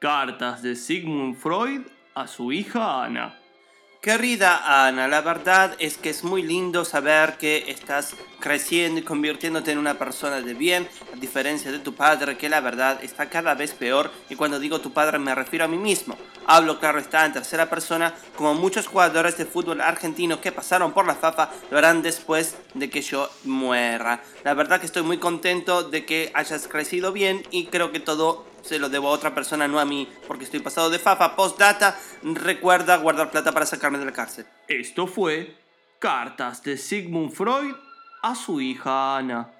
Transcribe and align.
Cartas 0.00 0.62
de 0.62 0.76
Sigmund 0.76 1.36
Freud 1.36 1.82
a 2.14 2.26
su 2.26 2.52
hija 2.52 3.04
Ana. 3.04 3.38
Querida 4.00 4.86
Ana, 4.86 5.06
la 5.08 5.20
verdad 5.20 5.76
es 5.78 5.98
que 5.98 6.08
es 6.08 6.24
muy 6.24 6.42
lindo 6.42 6.86
saber 6.86 7.36
que 7.36 7.66
estás 7.68 8.16
creciendo 8.40 9.00
y 9.00 9.02
convirtiéndote 9.02 9.72
en 9.72 9.76
una 9.76 9.98
persona 9.98 10.40
de 10.40 10.54
bien, 10.54 10.88
a 11.14 11.16
diferencia 11.20 11.70
de 11.70 11.80
tu 11.80 11.94
padre, 11.94 12.38
que 12.38 12.48
la 12.48 12.62
verdad 12.62 13.04
está 13.04 13.28
cada 13.28 13.54
vez 13.54 13.74
peor, 13.74 14.10
y 14.30 14.36
cuando 14.36 14.58
digo 14.58 14.80
tu 14.80 14.94
padre 14.94 15.18
me 15.18 15.34
refiero 15.34 15.66
a 15.66 15.68
mí 15.68 15.76
mismo. 15.76 16.16
Hablo, 16.46 16.80
claro 16.80 16.98
está, 16.98 17.26
en 17.26 17.34
tercera 17.34 17.68
persona, 17.68 18.14
como 18.36 18.54
muchos 18.54 18.86
jugadores 18.86 19.36
de 19.36 19.44
fútbol 19.44 19.82
argentino 19.82 20.40
que 20.40 20.50
pasaron 20.50 20.92
por 20.92 21.06
la 21.06 21.14
FAFA 21.14 21.50
lo 21.70 21.76
harán 21.76 22.00
después 22.00 22.56
de 22.72 22.88
que 22.88 23.02
yo 23.02 23.28
muera. 23.44 24.22
La 24.44 24.54
verdad 24.54 24.80
que 24.80 24.86
estoy 24.86 25.02
muy 25.02 25.18
contento 25.18 25.82
de 25.82 26.06
que 26.06 26.30
hayas 26.32 26.66
crecido 26.68 27.12
bien 27.12 27.42
y 27.50 27.66
creo 27.66 27.92
que 27.92 28.00
todo 28.00 28.46
se 28.62 28.78
lo 28.78 28.88
debo 28.88 29.08
a 29.08 29.12
otra 29.12 29.34
persona, 29.34 29.68
no 29.68 29.78
a 29.78 29.84
mí, 29.84 30.08
porque 30.26 30.44
estoy 30.44 30.60
pasado 30.60 30.90
de 30.90 30.98
fafa. 30.98 31.36
Postdata, 31.36 31.98
recuerda 32.22 32.96
guardar 32.96 33.30
plata 33.30 33.52
para 33.52 33.66
sacarme 33.66 33.98
de 33.98 34.04
la 34.04 34.12
cárcel. 34.12 34.46
Esto 34.68 35.06
fue 35.06 35.56
Cartas 35.98 36.62
de 36.62 36.76
Sigmund 36.76 37.32
Freud 37.32 37.74
a 38.22 38.34
su 38.34 38.60
hija 38.60 39.16
Ana. 39.16 39.59